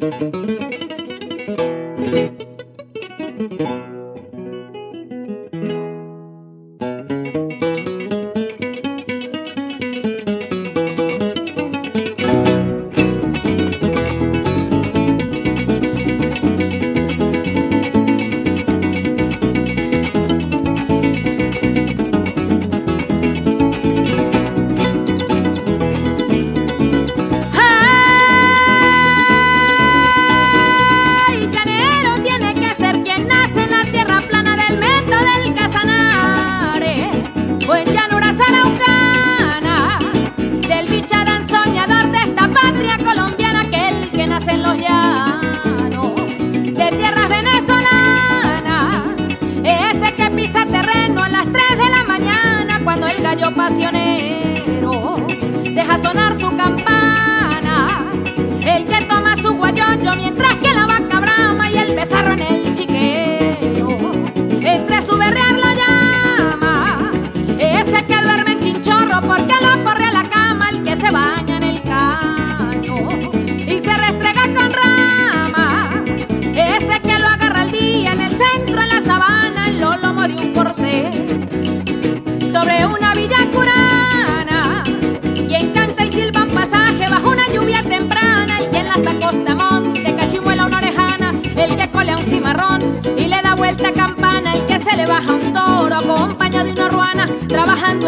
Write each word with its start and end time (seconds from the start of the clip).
Thank 0.00 0.22
you. 2.40 2.49
pasiones. 53.54 54.49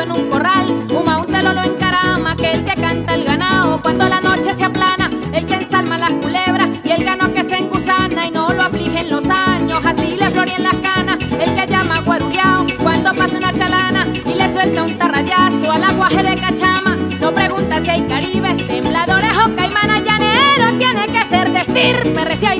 en 0.00 0.12
un 0.12 0.30
corral. 0.30 0.68
Un 0.70 1.26
telo 1.26 1.52
lo 1.52 1.62
encarama, 1.62 2.36
que 2.36 2.52
el 2.52 2.64
que 2.64 2.74
canta 2.74 3.14
el 3.14 3.24
ganado. 3.24 3.78
Cuando 3.82 4.08
la 4.08 4.20
noche 4.20 4.54
se 4.54 4.64
aplana, 4.64 5.10
el 5.32 5.44
que 5.46 5.54
ensalma 5.54 5.98
las 5.98 6.12
culebras 6.14 6.68
y 6.84 6.90
el 6.90 7.04
gano 7.04 7.32
que 7.32 7.44
se 7.44 7.58
engusana 7.58 8.26
y 8.26 8.30
no 8.30 8.52
lo 8.52 8.62
afligen 8.62 9.10
los 9.10 9.28
años. 9.28 9.80
Así 9.84 10.16
le 10.16 10.30
florían 10.30 10.62
las 10.62 10.76
canas, 10.76 11.18
el 11.38 11.54
que 11.54 11.66
llama 11.66 12.00
guaruriao 12.00 12.66
cuando 12.82 13.12
pasa 13.14 13.36
una 13.38 13.52
chalana 13.52 14.06
y 14.26 14.34
le 14.34 14.52
suelta 14.52 14.82
un 14.82 14.98
tarrayazo 14.98 15.72
al 15.72 15.84
aguaje 15.84 16.22
de 16.22 16.36
cachama. 16.36 16.96
No 17.20 17.32
pregunta 17.32 17.80
si 17.82 17.90
hay 17.90 18.02
caribes, 18.02 18.66
tembladores 18.66 19.36
o 19.36 19.54
caimanas 19.56 20.02
llaneros. 20.04 20.78
Tiene 20.78 21.06
que 21.06 21.24
ser 21.24 21.50
de 21.50 21.58
estirpe, 21.58 22.24
recién 22.24 22.52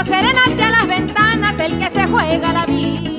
conocer 0.00 0.24
en 0.24 0.38
arte 0.38 0.62
a 0.62 0.70
las 0.70 0.88
ventanas 0.88 1.60
el 1.60 1.78
que 1.78 1.90
se 1.90 2.06
juega 2.06 2.52
la 2.54 2.64
vida. 2.64 3.09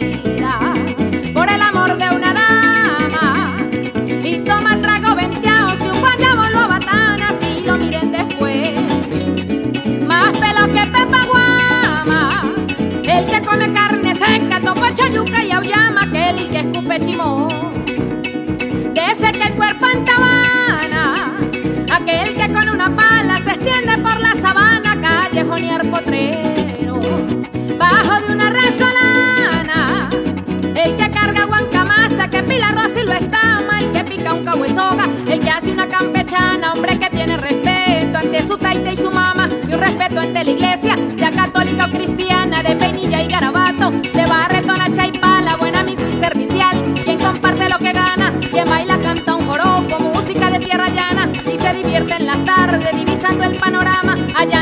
y 39.71 39.73
un 39.73 39.79
respeto 39.79 40.19
ante 40.19 40.43
la 40.43 40.51
iglesia, 40.51 40.95
sea 41.15 41.31
católica 41.31 41.85
o 41.85 41.91
cristiana, 41.91 42.61
de 42.61 42.75
peinilla 42.75 43.21
y 43.23 43.27
garabato, 43.27 43.91
de 43.91 44.25
barretona, 44.25 44.91
chaipala, 44.91 45.55
buen 45.55 45.75
amigo 45.75 46.03
y 46.07 46.13
servicial, 46.13 46.83
quien 47.03 47.17
comparte 47.19 47.69
lo 47.69 47.77
que 47.77 47.91
gana, 47.93 48.31
quien 48.51 48.65
baila, 48.65 48.97
canta 48.97 49.35
un 49.35 49.45
joropo, 49.45 49.99
música 50.13 50.49
de 50.49 50.59
tierra 50.59 50.87
llana, 50.89 51.29
y 51.45 51.57
se 51.57 51.73
divierte 51.73 52.15
en 52.15 52.25
las 52.25 52.43
tardes, 52.43 52.95
divisando 52.95 53.45
el 53.45 53.55
panorama, 53.55 54.15
allá 54.35 54.60